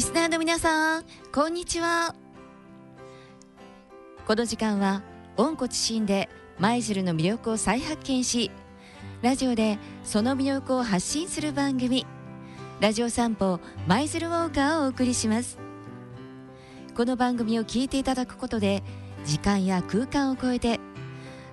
[0.00, 2.14] リスナーの皆さんこんにちは。
[4.26, 5.02] この時間は
[5.36, 8.50] 温故知新で舞鶴の魅力を再発見し
[9.20, 12.06] ラジオでその魅力を発信する番組
[12.80, 15.58] ラジオ散歩舞鶴ウォーカーをお送りします。
[16.96, 18.82] この番組を聞いていただくことで
[19.26, 20.80] 時間や空間を超えて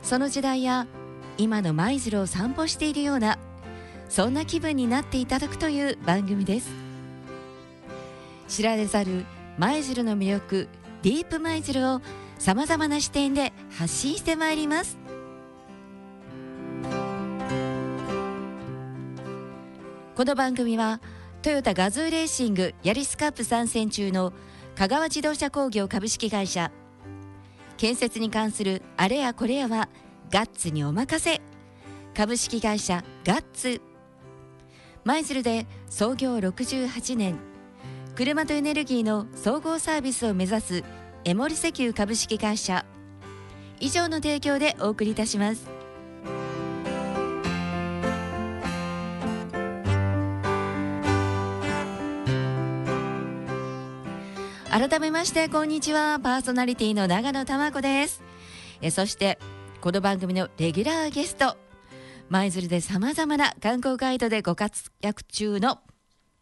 [0.01, 0.87] その時代や
[1.37, 3.39] 今の舞鶴を散歩しているような
[4.07, 6.86] そんな気分になっていただくという番組です。
[8.47, 9.25] 知られざる
[9.57, 10.69] 舞鶴の魅力
[11.01, 12.01] ディープ舞鶴を
[12.37, 14.97] さまざまな視点で発信してまいります。
[20.15, 20.99] この番組は
[21.43, 24.33] トヨタガズーレーシングヤリスカップ参戦中の
[24.75, 26.71] 香川自動車工業株式会社。
[27.77, 29.89] 建設に関するあれやこれやは
[30.31, 31.41] ガッツにお任せ。
[32.15, 33.81] 株式会社ガッツ。
[35.03, 37.39] 舞鶴で創業68年
[38.17, 40.83] 車とエネルギーの総合サービスを目指す
[41.23, 42.83] エモリ石油株式会社。
[43.79, 45.67] 以上の提供でお送りいたします。
[54.71, 56.19] 改めましてこんにちは。
[56.19, 58.23] パーソナリティの長野玉子です。
[58.81, 59.37] えそして
[59.79, 61.55] この番組のレギュラーゲスト。
[62.29, 65.81] 舞鶴でさまざまな観光ガイドでご活躍中の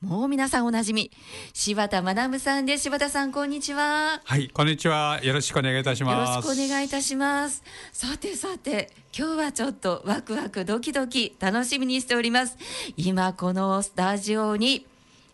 [0.02, 1.10] もう皆さんおなじみ
[1.54, 2.84] 柴田学さんです。
[2.84, 4.22] 柴田さんこんにちは。
[4.24, 5.20] はいこんにちは。
[5.24, 6.30] よろしくお願いいたします。
[6.30, 7.64] よろしくお願いいたします。
[7.94, 12.58] さてさて今日はちょっとワクワクドキドキ楽しみにしております。
[12.98, 14.86] 今このスタジオに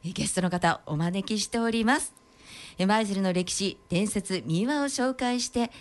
[0.04, 2.14] ゲストの方お招きしております。
[2.80, 5.72] 舞鶴の歴史伝説民話を紹介して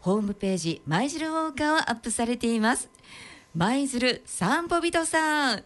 [0.00, 2.90] ホームページ舞鶴ウォーカーをアップされています。
[3.54, 5.64] 舞鶴散歩人さん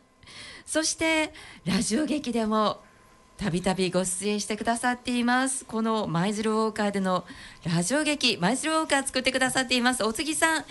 [0.68, 1.32] そして
[1.64, 2.82] ラジオ劇でも
[3.38, 5.64] たびたびご出演してくださっています。
[5.64, 7.24] この舞鶴ウォーカーでの
[7.64, 10.04] ラジオ劇舞鶴ウォーカー作ってくださっています。
[10.04, 10.64] お次さん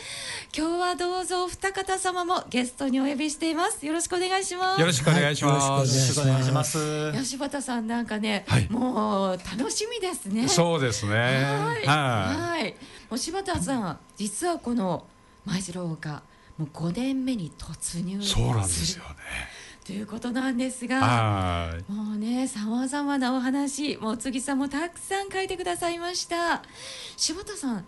[0.55, 3.87] 今日はどうぞお二方様もゲストにお呼びしています。
[3.87, 4.81] よろしくお願いします。
[4.81, 7.13] よろしくお願いします、はい、よろしくお願いします。
[7.13, 10.47] 吉畑さんなんかね、はい、もう楽しみですね。
[10.47, 11.15] そうですね。
[11.15, 11.85] はい。
[11.87, 12.75] はい。
[13.09, 15.07] もう柴田さん実はこの
[15.43, 16.21] 舞鶴ウォーカー
[16.57, 19.09] もう5年目に突入そうなんですよね
[19.87, 26.61] ということなんですがもうねさまざまなお話もう次さんもたくさん書いてくださいました。
[27.15, 27.85] 柴田さん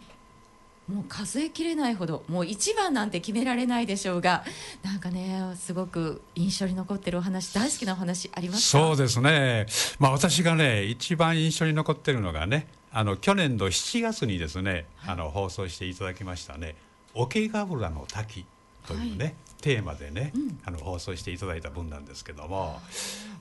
[0.88, 4.46] もう数えきれないほどもう一番なんて決められないでしょうが
[4.82, 9.68] なんかねすごく印象に残ってるお話大好きなお話ありますそうですね、
[10.00, 16.76] まあ、私がね一番印象に残ってるのがねあの去年の7月にですね、はい、あの放送していただきましたね
[17.14, 18.46] 「桶ヶ浦の滝」
[18.88, 19.36] というね、はい。
[19.62, 22.80] テーマでね、うん、あの放送していただいた分なんですけども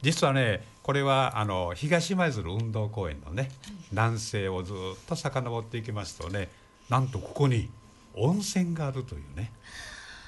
[0.02, 3.50] 実はねこれはあの東舞鶴運動公園のね、
[3.92, 4.76] 南西をずっ
[5.06, 6.48] と遡っていきますとね
[6.88, 7.68] なんとここに
[8.14, 9.52] 温泉があるというね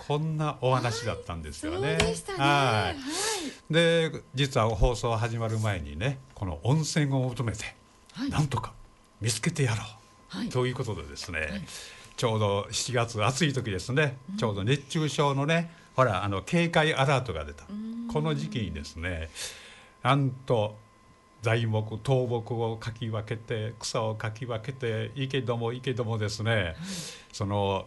[0.06, 1.96] こんなお話だったんですよね。
[2.36, 7.74] はい、で実は放送始まる前にねこの温泉を求めて、
[8.12, 8.72] はい、なんとか
[9.20, 9.82] 見つけてやろ
[10.34, 11.64] う、はい、ということでですね、
[12.20, 17.64] ちょうど7月暑い時ですね、ちょうど熱中症のねほらあの警戒アラートが出た。
[18.12, 19.30] この時期にですね
[20.02, 20.76] なんと
[21.40, 26.76] 材木倒木をかき分けて草をかき分けていいけどもいいけどもですね、はい、
[27.32, 27.86] その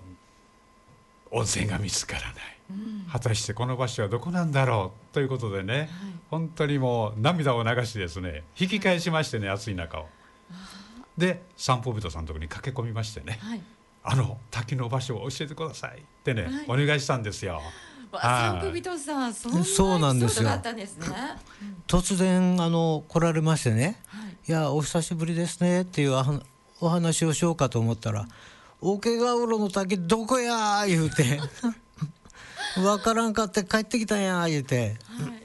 [1.30, 2.34] 温泉が見つからない、
[2.72, 5.90] うん、果たしてこの場所はどこなんだろうということでね、はい、
[6.32, 10.08] 本当にもう涙を流しですね引き返しましてね、暑い中を。
[11.20, 13.38] で散歩人さんのとこに駆け込みましてね、
[14.03, 16.00] あの滝の場所を教えてください。
[16.00, 17.62] ってね、お願いしたんですよ。
[18.22, 20.62] 散歩人さんそうなんですよ、ね、
[21.88, 26.13] 突然あの来られましてね、はい、いやお久しぶりですねっていう
[26.80, 28.28] お話をしようかと思ったら
[28.81, 31.39] 「桶ヶ浦の滝どこや?」言うて
[32.78, 35.44] 「分からんかって帰ってきたんや」言うて、はい、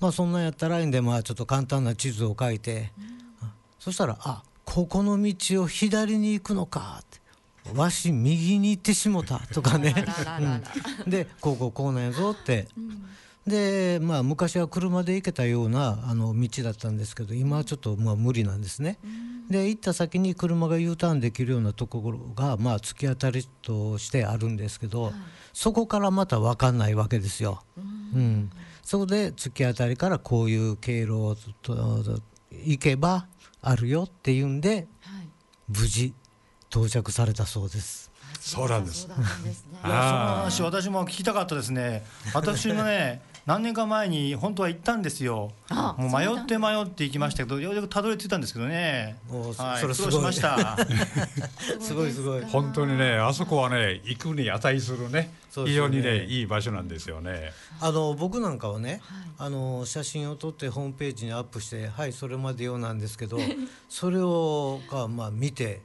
[0.00, 7.19] まあそんなんやったらいいんでまあちょっと簡単な地図を書いて、うん、そしたら「あここの道を左に行くのか」って。
[7.74, 9.94] わし右に行ってしもたとかね。
[11.04, 13.02] うん、でこうこうこうなんやぞって、うん、
[13.46, 18.98] でまあ昔は車で行けたようなあの道だったんですけど今はちょっとまあ無理なんですね。
[19.04, 25.12] うん、で行った先に車が U ターンできるようなところがまあ突き当たりとしてあるんですけど、はい、
[25.52, 27.62] そこからまた分かんないわけですよ。
[28.14, 28.50] うん。
[28.82, 31.36] そこで突き当たりからこういう経路を
[32.50, 33.28] 行けば
[33.62, 35.28] あるよっていうんで、はい、
[35.68, 36.12] 無事
[36.70, 38.10] 到着されたそうです。
[38.40, 39.06] そうなんです。
[39.10, 39.16] いや
[39.82, 42.04] その話私も聞きたかったですね。
[42.32, 45.50] 私もね何年か前に本当は行ったんですよ。
[45.68, 49.18] あもう迷って迷って行きましたけどようやくたどり着いたんですけどね。
[49.58, 50.78] はい、それすごいしました。
[51.80, 57.52] すごいすごい本当にねあそこはね行くに値するね非常にねいい場所なんですよね。
[57.80, 59.00] あの僕なんかはね、
[59.38, 63.40] あの写真を撮ってホームページにアップしてはいそれまでよなんですけど
[63.88, 65.80] それをがまあ見て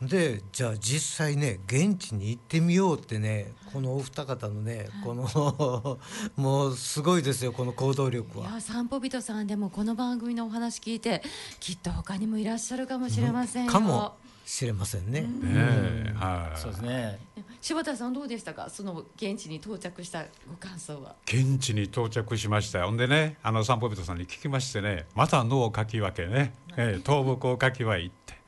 [0.00, 5.98] でじゃあ実際ね現地に行ってみようってねこのお二方のねこの
[6.36, 8.48] もうすごいですよこの行動力は。
[8.48, 11.20] いや散歩人さんでもこの番組のお話聞いて
[11.58, 13.72] きっと他にもいらっしゃるかもしれませんよ。
[13.72, 14.14] かも
[14.46, 15.22] しれませんね。
[15.22, 16.60] ねえはい。
[16.60, 17.18] そうですね。
[17.60, 18.70] 柴田さんどうでしたか？
[18.70, 21.16] その現地に到着したご感想は。
[21.26, 28.38] 現地に到着しましたよほんでねあの散歩人さんに聞きましてねまた脳をかき分けね、えー倒木をかき分けて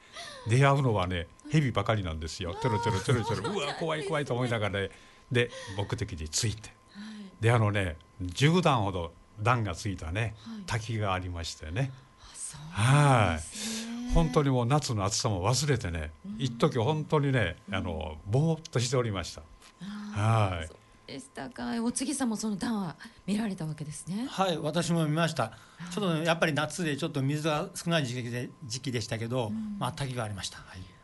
[0.48, 2.54] 出会うのはね蛇ばかりなんですよ。
[2.60, 3.50] ちょろちょろちょろちょろ。
[3.52, 4.90] うわ怖い怖いと思いながらね。
[5.30, 6.70] で目的地着いて。
[7.40, 9.12] であのね10段ほど
[9.42, 10.34] 段がついたね、
[10.66, 11.90] 滝がありましてね。
[12.70, 14.12] はい。
[14.14, 19.42] 本当にもう夏の暑さも忘れてね、一時本当にねあのぼーっとしておりました。
[19.80, 20.64] は
[21.08, 21.12] い。
[21.12, 21.82] でしたか。
[21.82, 24.26] お次さんもその段は見られたわけですね。
[24.28, 25.52] はい、私も見ました。
[25.90, 30.58] ちょっとねやっぱり夏でちょっと水が少ない時期で時期でしたけど、まあ滝がありました。
[30.58, 30.99] はい。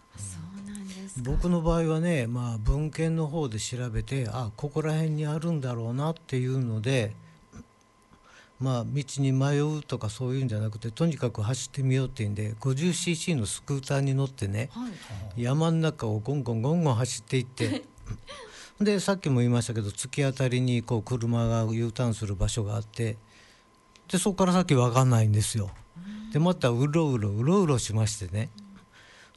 [1.22, 7.14] 僕の場合はね、まあ、文献の方で調べてあここら辺にあるんだろうなっていうので、
[8.60, 14.88] まあ、道に迷うとかそういうんじゃなくてとにかく走ってみようっていうんで 50cc のスクーターに乗ってねは
[15.36, 15.42] い。
[15.42, 17.84] 山の中をゴンゴンゴンゴン走っていって
[18.80, 23.16] でさっきも言いましたけど突き当たりにこう車が U ターンする場所があって
[24.08, 25.70] でそこから先分かんないんですよ。
[26.32, 28.50] でまたうろうろうろうろしましてね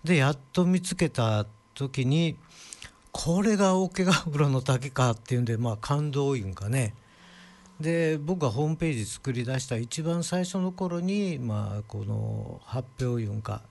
[0.04, 1.46] でやっと見つけた
[1.80, 2.36] 時に
[3.14, 6.94] これが桶ヶ浦の滝かっていうんでまあ感動いうんかね。
[7.80, 13.62] で僕がホームページ作り出した一番最初の頃にまあこの発表いうんか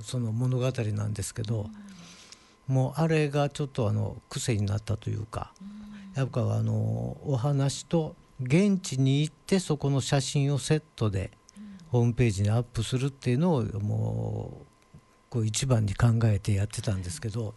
[0.00, 1.68] その物語なんですけど、
[2.68, 5.52] もうあれがちょっとあの癖になったというか、
[6.14, 11.32] やっぱあのお話と現地に行ってそこの写真をセットで
[11.90, 14.67] ホームページにアップするっていうのをもう
[15.30, 17.54] こう一番に考えてやってたんですけど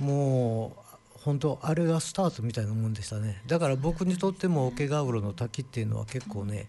[0.00, 6.68] もう本当あれがスタートみたいなもんでしたねだから僕にとっても桶ヶ浦の滝っていうのは結構ね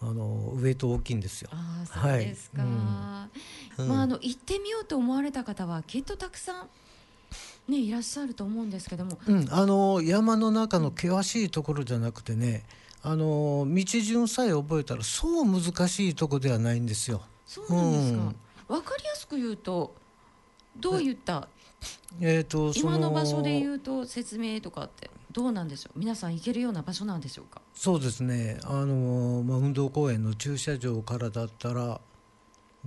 [0.00, 1.48] あのウエイト大きいんですよ。
[1.52, 2.62] ああそうですか。
[2.62, 6.68] はいうんまああの行ってみようと思われた方はきっとたくさん
[7.70, 9.16] ねいらっしゃると思うんですけども。
[9.26, 12.64] うん、あの山の中の険しいところじゃなくてね
[13.02, 17.22] あの道順さえ覚えたらそう難しいとこではないんですよ。
[17.46, 18.34] そうなんですか。
[18.72, 19.94] わ、かりやすく言うと
[20.78, 21.48] どういった？
[22.20, 25.98] えー、とそ今の場所で言うと説明とかってどうなんでしょう？
[25.98, 27.60] 皆さん行けるような場所なんでしょうか？
[27.74, 32.00] そうですねあの、まあ、運動公園の駐車場からだったら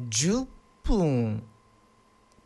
[0.09, 0.47] 10
[0.83, 1.43] 分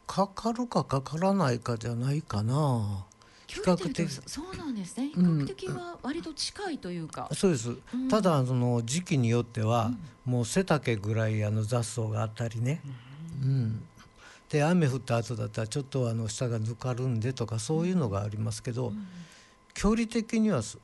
[0.08, 3.06] かかるかかからないかじゃないかな。
[3.46, 5.10] 比較的そうなんですね。
[5.10, 7.30] 比うん較的は割と近いというか。
[7.34, 9.92] そうです、うんただその時期によっては、
[10.26, 12.82] もう背丈ぐらいあの雑草があったりね、
[13.42, 13.84] うん
[14.50, 18.94] で雨降った後だったらちょっとあの下がぬかるんでとかそういうのがありますけど、
[19.76, 20.80] 距離的にはす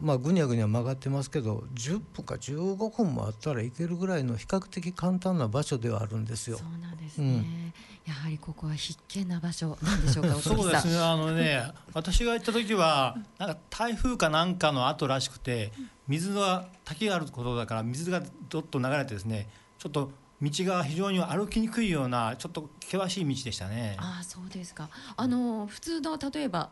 [0.00, 6.64] まあぐにゃぐにゃ曲がってますけど10分か15分もあったら行けるぐらいの比較的簡単な場所ではあるんですよそ。
[6.64, 7.72] うなんですね。
[8.06, 10.36] やはりここは必見な場所なんでしょうか。
[10.38, 10.98] おそうですね。
[10.98, 15.72] あのね、私が行った時はなんか台風かなんかの後らしくて、
[16.06, 19.48] 水が滝があることだから水がどっと流れてですね、
[19.78, 23.96] ちょっと道が非常に歩きにくいようなちょっと険しい道でしたね。
[23.98, 24.88] ああそうですか。
[25.16, 26.70] あの普通の例えば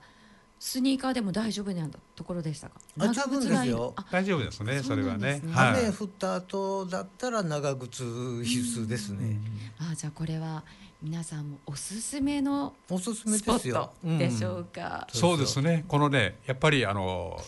[0.58, 2.76] スニーカーでも大丈夫なところでしたか？
[2.98, 9.38] あ十分ですよあ大丈夫ですねそれはね雨降った後だったら長靴必須ですね。
[9.78, 10.62] あじゃあこれは
[11.02, 14.18] 皆さんもおすすめのおすすめですよト。
[14.18, 15.06] でしょうか？
[15.12, 17.38] そうですねこのねやっぱりあの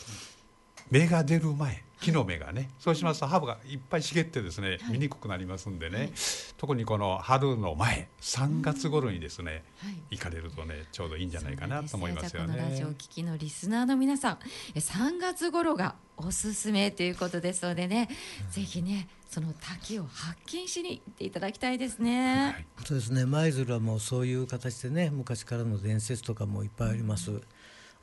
[0.90, 6.12] 芽が出る前木の芽がねそうしますとハーブがいっぱい茂ってですね見にくくなりますんでね、
[6.57, 9.95] 特にこの春の前3月頃にですね、はい。
[10.12, 12.62] 行かれるとねちょうどいいんじゃないかなと思いますよそうなんです。
[12.62, 12.97] じゃあこのラジオをね。
[12.99, 14.38] 聞きのリスナーの皆さん
[14.75, 18.09] え3月頃がおすすめということですのでね、
[18.50, 22.52] ぜひねその滝を発見しに行っていただきたいですね。
[22.55, 22.67] はい。
[22.85, 23.26] そうですね。
[23.26, 27.40] 舞鶴はもうそういう形でね昔からの伝説とかもいっぱいあります。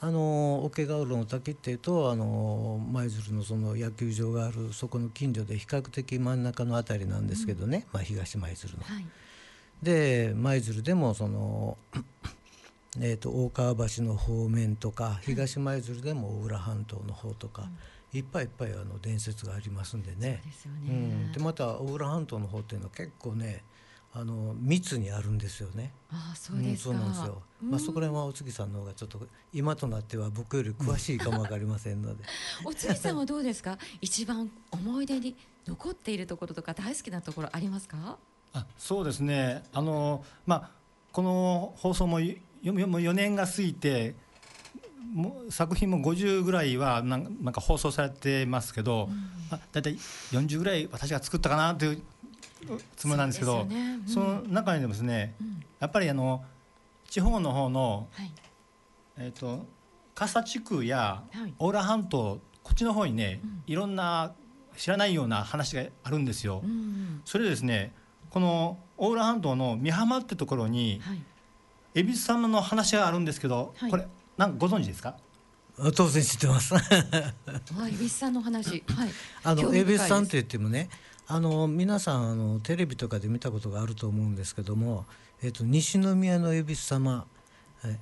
[0.01, 8.83] あの桶ヶ浦の滝っていうとあの舞鶴のその野球場があるそこの近所で比較的真ん中の辺りなんですけどね、まあ、東舞鶴の。
[8.83, 9.05] はい。
[9.81, 11.77] で舞鶴でもその
[13.01, 17.69] えーと、大川橋の方面とか東舞鶴でも大浦半島の方とか、
[18.13, 20.41] いっぱいいっぱいあの伝説がありますんでね。
[20.85, 23.63] で、ねうん、また大浦半島の方っていうのは結構ね
[24.17, 25.91] あの密にあるんですよね。
[26.09, 27.41] あそうですか、うん、そうなんですよ。
[27.61, 29.19] まあそこら辺はお月さんの方がちょっと
[29.51, 32.23] 今となっては僕より詳しいかもわかりませんので。
[32.63, 33.77] お月さんはどうですか？
[33.99, 35.35] 一番思い出に
[35.67, 38.17] 残っているところとか大好きなところありますか？
[38.53, 39.63] あそうですね。
[39.73, 40.71] あのまあ
[41.11, 44.15] この放送も4年が過ぎて
[45.13, 49.15] も作品も50ぐらいはなんなんか放送されてますけど、うん、
[49.51, 49.95] まあ、大体
[50.31, 52.01] 40ぐらい私が作ったかなという
[52.95, 53.99] つもりなんですけど、ね。
[54.01, 56.43] うん、その中にでもですね、うん、やっぱりあの
[57.09, 58.31] 地方の方の、はい、
[59.17, 59.65] えっ、ー、と
[60.13, 61.23] 笠地区や
[61.59, 64.33] 大浦半島こっちの方にね、いろんな
[64.77, 66.63] 知らないような話があるんですよ。
[67.25, 67.93] それでですね
[68.29, 71.21] この大浦半島の美浜ってところに、はい、
[71.93, 74.07] 恵比寿様の話があるんですけど、はい、これ
[74.37, 75.17] なんかご存知ですか？
[75.95, 76.73] 当然知ってます。
[76.73, 76.79] 恵
[77.91, 79.09] 比寿さんの話、はい、
[79.43, 80.89] あの恵比寿さんって言ってもね、
[81.27, 85.05] あの皆さんあのテレビとかで見たことがあると思うんですけども、
[85.41, 87.25] えっと西宮の恵比寿様、
[87.81, 87.97] はい、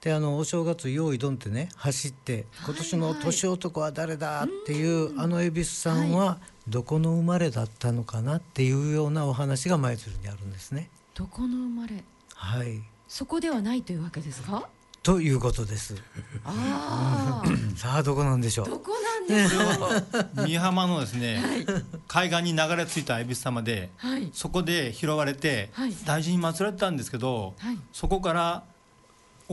[0.00, 10.88] であのお正月用意どんってね走って今年の年男は誰だっていう、はいはい、あの恵比寿さんはどこの生まれだったのかなっていうようなお話が舞鶴にあるんですね。
[11.14, 12.02] どこの生まれ？
[12.34, 12.80] はい。
[13.06, 14.66] そこではないというわけですか？
[15.02, 15.96] ということです。
[16.44, 17.42] あ
[17.76, 18.66] さあどこなんでしょう？
[18.68, 20.46] どこなんでしょう？
[20.46, 21.66] 美浜のですね、はい、
[22.06, 27.54] 海岸に流れ着いた恵比寿様で、はい、そこで拾われて、はい、大事に祀られたんですけど、
[27.92, 28.62] そこから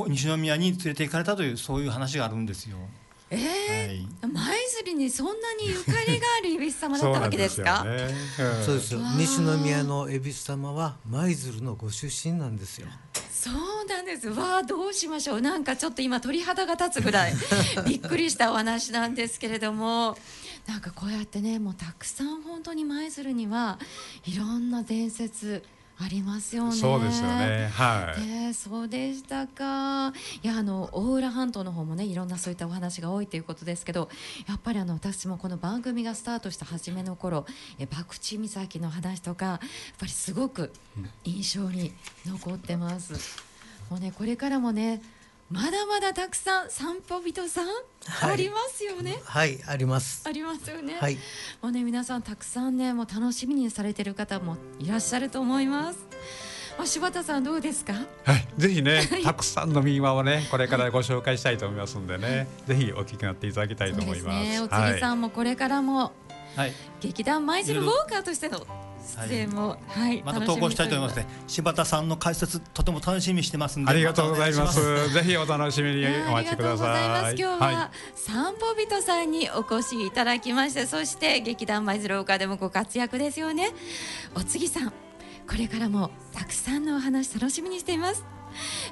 [0.08, 2.78] 西宮に連れて行かれたというそういう話があるんですよ。
[3.32, 7.86] えー、舞、はい、鶴にそんなにゆかりがある恵比寿様だったわけですか？
[8.66, 9.00] そうですよ。
[9.18, 12.88] 西宮の恵比寿様は舞鶴のご出身なんですよ。
[13.40, 14.28] そうなんです。
[14.28, 15.42] わあどうしましょう。
[15.42, 17.34] なんかちょっと今鳥肌が立つぐらい。
[17.88, 20.18] びっくりしたお話なんですけれども。
[20.68, 23.80] なんかこうやってねもうたくさん本当に舞鶴には
[24.26, 25.64] いろんな伝説
[26.02, 26.72] ありますよね。
[26.72, 27.70] そうですよね。
[27.74, 28.26] はい。
[28.26, 30.14] ね、そうでしたか。
[30.42, 34.10] いや、あの大浦半島の方もね、いろんなそういったお話が多いということですけど。
[34.48, 37.46] やっぱりあの私もこの番組がスタートした初めの頃、
[37.80, 39.60] え、博打岬の話とか、やっ
[40.00, 40.72] ぱりすごく
[41.26, 41.94] 印象に
[42.26, 43.14] 残ってます。
[43.90, 45.02] もうね、これからもね。
[45.52, 47.68] まだまだたくさん散歩人さん、
[48.06, 49.20] はい、ありますよね。
[49.26, 50.24] はいあります。
[50.28, 50.96] ありますよね。
[51.00, 51.18] はい。
[51.62, 56.00] もうね皆さんたくさんねもう楽しみにされてる方もいらっしゃると思います。
[56.78, 57.94] まあ、柴田さんどうですか？
[58.24, 64.46] はい、ぜひね、 たくさんの民話をね、これからご紹介したいと思いますんでね、ぜひお聞きになっていただきたいと思います。
[64.46, 66.14] すね、お次さんもこれからも、
[66.56, 68.66] はい、劇団舞鶴ウォーカーとしての
[69.28, 71.26] 出演も、はい、また投稿したいと思いますね。
[71.48, 73.92] 柴田さんの解説とても楽しみにしてますんで。
[73.92, 75.14] ありがとうございます。
[75.14, 77.36] ぜひお楽しみにお待ちください。
[77.40, 83.72] 今日は散歩人さんにお越しいただきまして、そして劇団舞鶴岡でもご活躍ですよね。
[84.36, 84.94] お次さん、こ
[85.58, 88.39] れからもたくさんのお話楽しみにしています。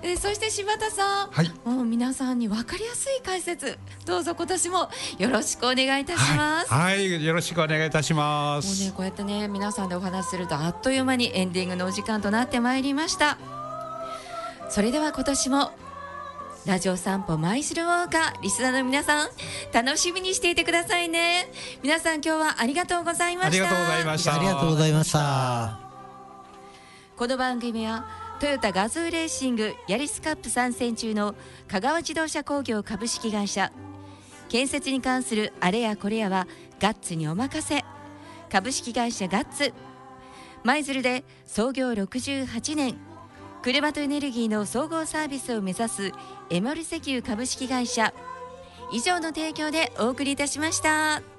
[0.01, 3.77] えー、そして柴田さん、はい、もう皆さんに分かりやすい解説。
[4.05, 6.73] どうぞ今年もよろしくお願いいたします。
[6.73, 8.67] はい、はい、よろしくお願いいたします。
[8.67, 13.37] もうねこうやってね皆さんでお話しするとあっという間にエンディングのお時間となってまいりました。
[14.69, 15.71] それでは今年も
[16.65, 19.29] ラジオ散歩マイスルウォーカーリスナーの皆さん
[19.71, 21.49] 楽しみにしていてくださいね。
[21.81, 23.47] 皆さん今日はありがとうございました。
[23.47, 24.35] ありがとうございました。
[24.35, 25.79] ありがとうございました。
[27.15, 31.33] この番組はトヨタガズーレーシングヤリスカップ参戦中の
[31.67, 33.71] 香川自動車工業株式会社。
[34.47, 36.47] 建設に関するあれやこれやは
[36.79, 37.83] ガッツにお任せ。
[38.51, 39.73] 株式会社ガッツ。
[40.63, 42.97] 舞鶴で創業68年。
[43.63, 46.11] 車とエネルギーの総合サービスを目指す
[46.51, 48.13] エモル石油株式会社。
[48.91, 51.36] 以上の提供でお送りいたしました。